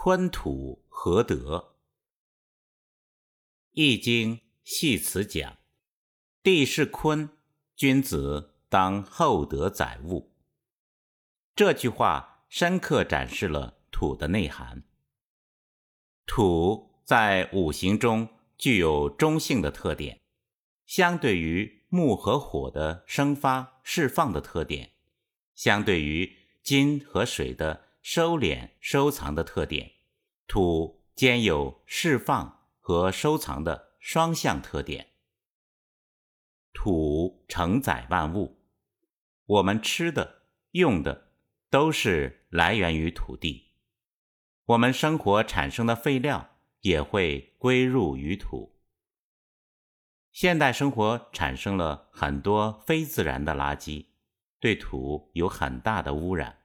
[0.00, 1.58] 坤土合德，
[3.72, 5.58] 《易经》系辞讲：
[6.40, 7.28] 地势坤，
[7.74, 10.30] 君子当厚德载物。
[11.56, 14.84] 这句话深刻展示了土的内涵。
[16.26, 20.20] 土在五行中具有中性的特点，
[20.86, 24.92] 相对于木和火的生发释放的特点，
[25.56, 27.87] 相对于金和水的。
[28.00, 29.92] 收敛、收藏的特点，
[30.46, 35.08] 土兼有释放和收藏的双向特点。
[36.72, 38.62] 土承载万物，
[39.44, 41.32] 我们吃的、用的
[41.70, 43.72] 都是来源于土地，
[44.64, 48.78] 我们生活产生的废料也会归入于土。
[50.30, 54.06] 现代生活产生了很多非自然的垃圾，
[54.60, 56.58] 对土有很大的污染。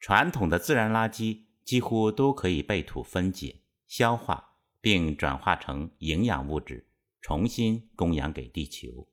[0.00, 6.88] 传统的自然垃圾几乎都可以被土分解、消化，并转化成营养物质，
[7.20, 9.08] 重新供养给地球。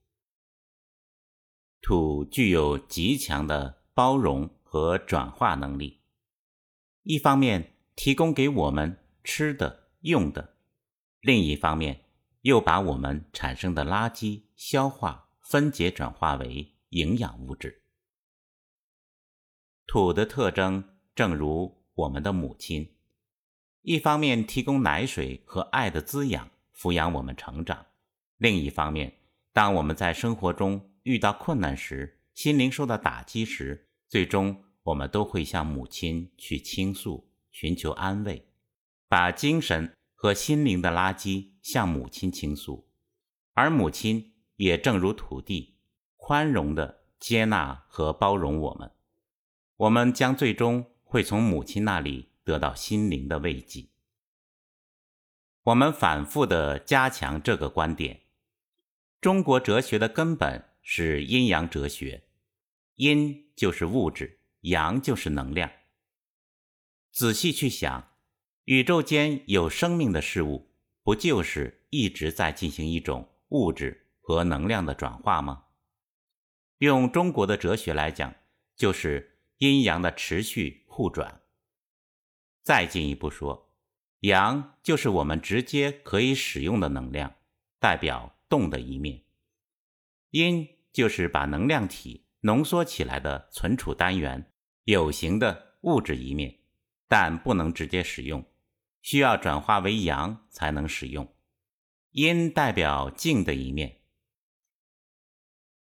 [1.81, 6.01] 土具有极强的包容和转化能力，
[7.03, 10.55] 一方面提供给我们吃的、用的，
[11.21, 12.05] 另一方面
[12.41, 17.84] 又把我们产生的垃圾消化、分解、转化为营养物质。
[19.87, 20.83] 土的特征，
[21.13, 22.91] 正如我们的母亲，
[23.83, 27.85] 一方面提供奶水和爱的滋养，抚养我们成长；
[28.37, 29.13] 另一方面，
[29.53, 38.47] 当我们在生活中遇到困难时，心灵受到打击时，最终我们都会向母亲去倾诉，寻求安慰，
[39.07, 42.87] 把精神和心灵的垃圾向母亲倾诉，
[43.53, 45.75] 而母亲也正如土地，
[46.17, 48.91] 宽容的接纳和包容我们。
[49.77, 53.89] 我们将最终会从母亲那里得到心灵的慰藉。
[55.63, 58.21] 我们反复的加强这个观点：
[59.19, 62.23] 中国哲学的根本是阴阳哲学，
[62.95, 65.69] 阴就是物质，阳就是能量。
[67.11, 68.11] 仔细去想，
[68.63, 70.69] 宇宙间有生命的事物，
[71.03, 75.65] 不就是一直在进行一种物质和能量的转化吗？
[76.77, 78.33] 用中国的哲学来讲，
[78.77, 79.33] 就是。
[79.57, 81.41] 阴阳的持续互转。
[82.61, 83.71] 再进一步说，
[84.21, 87.35] 阳就是我们直接可以使用的能量，
[87.79, 89.23] 代表动的一面；
[90.31, 94.51] 阴就是把能量体浓缩起来的存储单元，
[94.85, 96.59] 有形的物质一面，
[97.07, 98.43] 但不能直接使用，
[99.01, 101.33] 需要转化为阳才能使用。
[102.11, 104.01] 阴代表静的一面。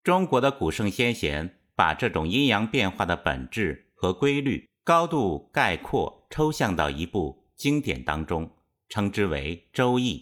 [0.01, 1.59] 中国的古圣先贤。
[1.75, 8.55] 把这种阴阳变化的本质和规律高度概括、抽象到一部经典当中，
[8.89, 10.17] 称之为《周易》。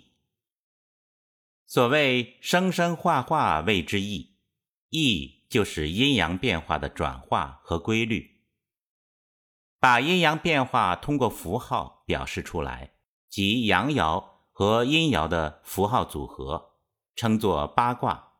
[1.65, 4.35] 所谓“生生化化谓之易”，
[4.91, 8.41] 易就是阴阳变化的转化和规律。
[9.79, 12.93] 把阴阳变化通过符号表示出来，
[13.29, 16.73] 即阳爻和阴爻的符号组合，
[17.15, 18.33] 称作八卦，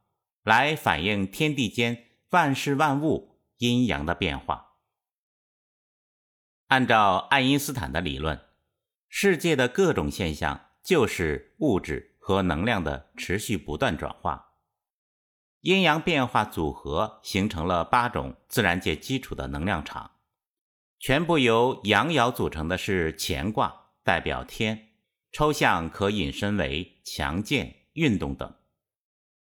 [0.43, 2.10] 来反映天地间。
[2.31, 4.78] 万事万物阴阳的变化，
[6.68, 8.40] 按照爱因斯坦的理论，
[9.09, 14.53] 世界的各种现象就是物质和能量的持续不断转化。
[15.59, 20.12] 阴阳变化组合形成了八种自然界基础的能量场，
[21.00, 24.94] 全部由阳爻组成的是乾卦，代表天，
[25.34, 28.52] 抽象可引申为强健、运动等；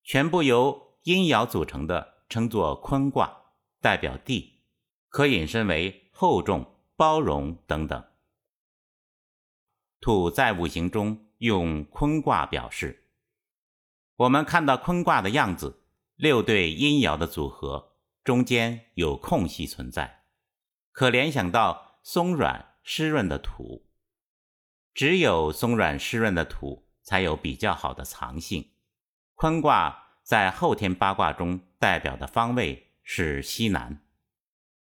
[0.04, 2.10] 全部由阴爻组成的。
[2.32, 4.62] 称作坤卦，代表地，
[5.10, 8.02] 可引申为厚重、包容等等。
[10.00, 13.10] 土在五行中用坤卦表示。
[14.16, 15.84] 我们看到坤卦的样子，
[16.16, 20.24] 六对阴爻的组合，中间有空隙存在，
[20.94, 23.90] 可联想到松软湿润的土。
[24.94, 28.72] 只有松软湿润的土，才有比较好的藏性。
[29.36, 29.98] 坤卦。
[30.32, 34.02] 在后天八卦中代表的方位是西南。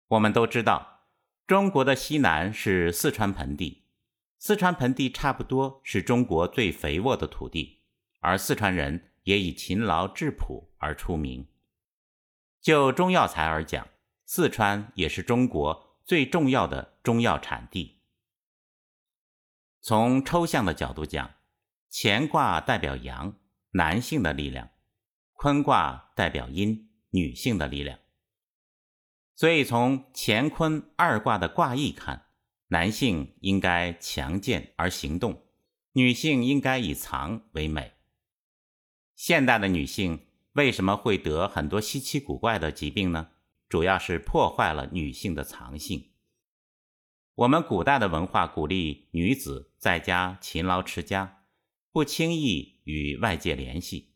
[0.06, 1.08] 我们都知道，
[1.44, 3.82] 中国的西南是四川盆地，
[4.38, 7.80] 四川盆地差不多是中国最肥沃的土地，
[8.20, 11.48] 而四川人也以勤劳质朴而出名。
[12.60, 13.88] 就中药材而讲，
[14.24, 17.98] 四川也是中国最重要的中药产地。
[19.80, 21.34] 从抽象的角度讲，
[21.90, 23.34] 乾卦代表阳，
[23.72, 24.70] 男性的力量。
[25.42, 27.98] 坤卦代表阴，女性的力量。
[29.34, 32.26] 所以从乾坤二卦的卦意看，
[32.66, 35.46] 男性应该强健而行动，
[35.92, 37.94] 女性应该以藏为美。
[39.16, 43.30] 现代的女性为什么会得很多稀奇古怪的疾病呢？
[43.66, 46.10] 主要是破坏了女性的藏性。
[47.36, 51.44] 我们古代的文化鼓励女子在家勤劳持家，
[51.92, 54.09] 不轻易与外界联系，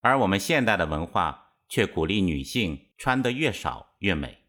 [0.00, 4.44] 而我们现代的文化却鼓励女性穿得越少越美。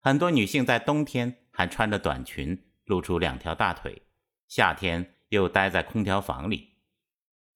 [0.00, 1.38] 很多女性在冬天。
[1.54, 4.06] 还穿着短裙，露出两条大腿；
[4.48, 6.78] 夏天又待在空调房里，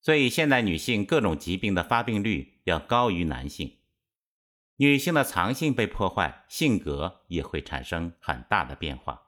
[0.01, 3.79] 所以现代女性各种疾病的发病率要高于男性。
[4.75, 9.13] 女性的藏性被破坏，性格也会产生很大的变化。《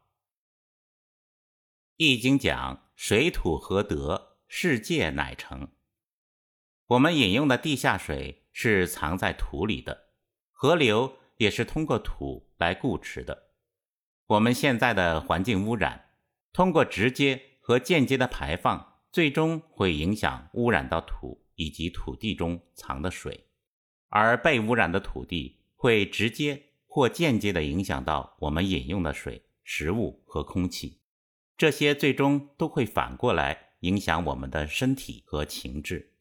[1.98, 5.70] 易经》讲：“水土合德，世界乃成。”
[6.90, 10.06] 我们饮用的地下水是藏在土里的，
[10.52, 13.50] 河流也是通过土来固持的。
[14.26, 16.10] 我们现在的环境污染，
[16.52, 23.46] 通过直接和间接的排放，最终会影响污染到土以及土地中藏的水，
[24.08, 31.02] 而被污染的土地会直接或间接的影响到我们饮用的水、食物和空气，
[31.56, 36.16] 这些最终都会反过来影响我们的身体和情志。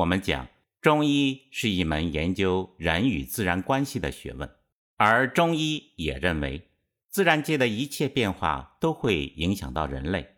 [0.00, 0.48] 我们讲
[0.80, 4.50] 中医是一门研究人与自然关系的学问，
[4.96, 6.68] 而中医也认为。
[7.10, 10.36] 自然界的一切变化都会影响到人类。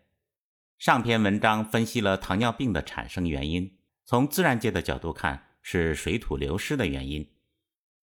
[0.79, 7.29] 上篇文章分析了糖尿病的产生原因，从自然界的角度看是水土流失的原因。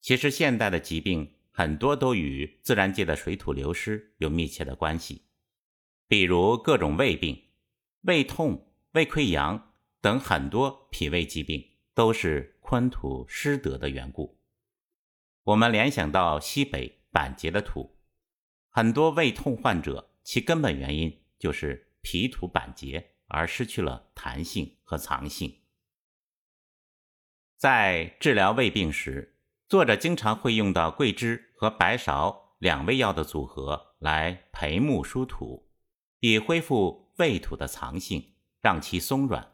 [0.00, 5.22] 其实现代的疾病很多都与自然界的水土流失有密切的关系，
[6.06, 7.42] 比如各种胃病、
[8.02, 9.69] 胃痛、胃溃疡
[10.00, 11.62] 等很多脾胃疾病
[11.94, 14.38] 都是坤土失德的缘故。
[15.44, 17.99] 我们联想到西北板结的土。
[18.69, 25.61] 很多胃痛患者，其根本原因就是脾土板结而失去了弹性和藏性。
[27.56, 29.37] 在治疗胃病时，
[29.69, 35.69] 作者经常会用到桂枝和白芍两味药的组合来培木疏土，
[36.20, 39.53] 以恢复胃土的藏性，让其松软。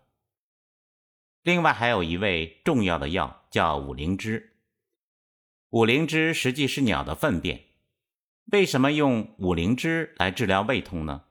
[1.47, 4.57] 另外，还有一味重要的药叫五灵芝。
[5.71, 7.67] 五灵芝实际是鸟的粪便。
[8.47, 11.27] 为什么用五灵芝来治疗胃痛呢？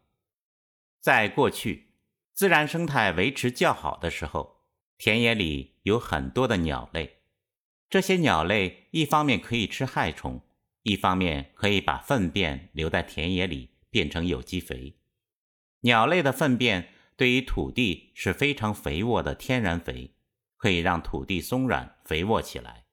[1.02, 1.88] 在过去，
[2.34, 4.62] 自然生态维持较好的时候，
[4.98, 7.18] 田野里有很多的鸟类。
[7.90, 10.40] 这些鸟类一方面可以吃害虫，
[10.84, 14.96] 一方面可以把粪便留在田野里变成有机肥。
[15.82, 20.16] 鸟类的粪便对于土地是非常肥沃的天然肥，
[20.58, 22.86] 可以让土地松软肥沃起来。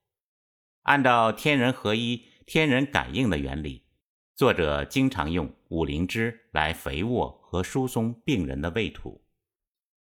[0.83, 3.83] 按照天人合一、天人感应的原理。
[4.35, 9.23] 作者经常用五灵芝来肥沃和疏松病人的胃土。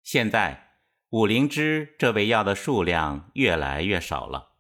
[0.03, 0.81] 现在，
[1.11, 4.57] 五灵芝这味药的数量越来越少了，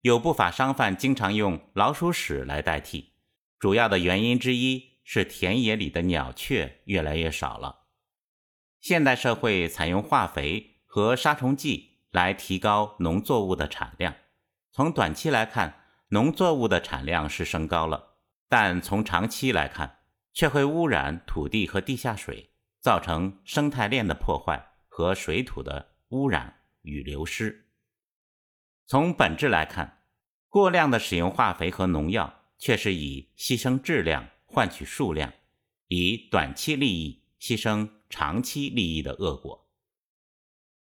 [0.00, 3.12] 有不法商贩经常用老鼠屎来代替。
[3.58, 7.85] 主要的原因之一是田野里的鸟雀越来越少了。
[8.86, 14.14] 现代社会采用化肥和杀虫剂来提高农作物的产量，
[14.70, 18.18] 从短期来看，农作物的产量是升高了。
[18.48, 19.98] 但从长期来看，
[20.32, 27.66] 却会污染土地和地下水，造成生态链的破坏和水土的污染与流失。
[28.86, 30.04] 从本质来看，
[30.48, 35.32] 过量的使用化肥和农药，却是以牺牲质量换取数量，
[35.88, 39.66] 以短期利益牺牲长期利益的恶果。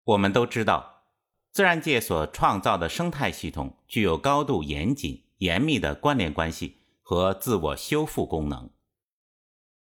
[0.05, 1.05] 我们都知道，
[1.50, 6.79] 自然界所创造的生态系统具有高度严谨、严密的关联关系。
[7.02, 8.71] 和自我修复功能。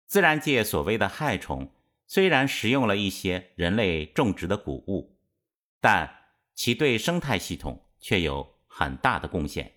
[0.08, 1.72] 自然界所谓的害虫，
[2.08, 5.20] 虽然食用了一些人类种植的谷物，
[5.80, 9.72] 但其对生态系统却有很大的贡献。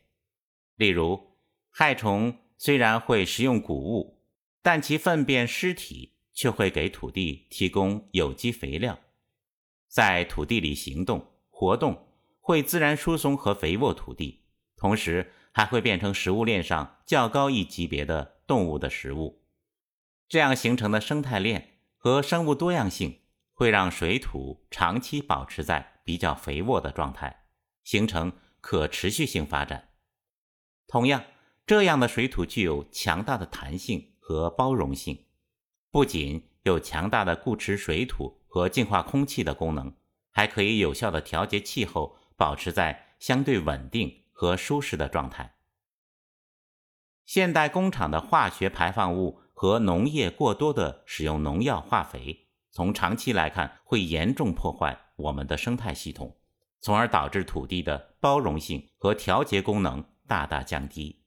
[0.77, 1.37] 例如，
[1.69, 4.25] 害虫虽然会食用谷物，
[4.63, 8.99] 但其粪便尸体却会给土地提供有机肥料，
[9.89, 12.09] 在土地里行动活动，
[12.41, 14.43] 会自然疏松和肥沃土地，
[14.77, 15.33] 同时。
[15.57, 19.45] 还会变成食物链上较高一级别的动物的食物，
[20.29, 23.21] 这样形成的生态链和生物多样性
[23.53, 27.45] 会让水土长期保持在比较肥沃的状态，
[27.85, 29.91] 形成可持续性发展。
[30.89, 31.23] 同样，
[31.65, 35.24] 这样的水土具有强大的弹性和包容性，
[35.95, 39.95] 不仅有强大的固持水土和净化空气的功能，
[40.33, 44.25] 还可以有效的调节气候，保持在相对稳定。
[44.33, 45.55] 和舒适的状态。
[47.25, 56.37] 现代工厂的化学排放物和农业过多的使用农药化肥，从长期来看会严重破坏我们的生态系统，
[56.81, 61.23] 从而导致土地的包容性和调节功能大大降低。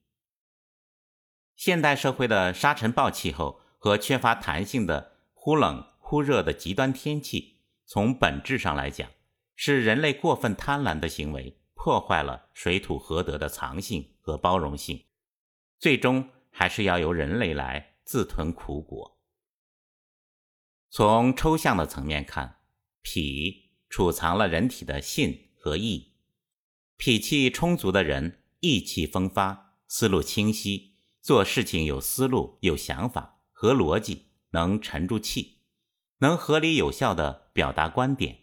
[1.55, 9.09] 现代社会的沙尘暴气候和缺乏弹性的忽冷忽热的极端天气，从本质上来讲，
[9.55, 15.05] 是人类过分贪婪的行为破坏了水土合德的藏性和包容性，
[15.79, 19.17] 最终还是要由人类来自吞苦果。
[20.89, 22.57] 从抽象的层面看，
[23.01, 26.11] 脾储藏了人体的信和意，
[26.97, 30.97] 脾气充足的人意气风发，思路清晰。
[31.21, 35.61] 做事情有思路、有想法和逻辑，能沉住气，
[36.19, 38.41] 能合理有效的表达观点。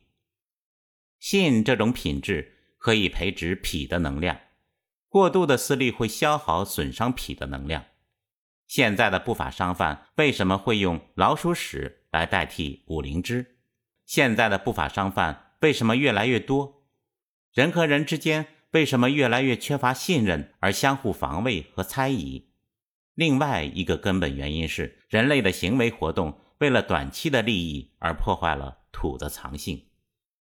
[1.21, 4.41] 信这种品质可以培植脾的能量，
[5.09, 7.85] 过度的思虑会消耗损伤脾的能量。
[8.67, 13.59] 现在的不法商贩为什么会用老鼠屎来代替五灵芝？
[14.05, 16.89] 现在的不法商贩为什么越来越多？
[17.53, 22.51] 人和人之间为什么越来越缺乏信任，而相互防卫和猜疑？
[23.15, 29.87] 另外一个根本原因是，人类的行为活动为了短期的利益而破坏了土的藏性，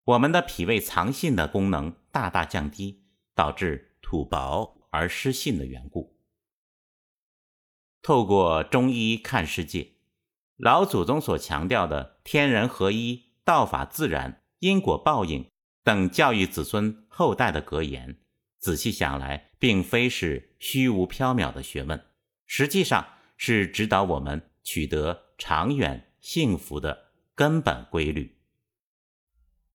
[0.03, 6.15] 我们的脾胃藏性的功能大大降低，导致土薄而失信的缘故。
[8.01, 9.93] 透过中医看世界，
[10.55, 15.49] 老祖宗所强调的天人合一、道法自然、因果报应
[15.83, 18.17] 等教育子孙后代的格言，
[18.59, 22.08] 仔细想来，并非是虚无缥缈的学问。
[22.51, 28.38] 实际上是指导我们取得长远幸福的根本规律。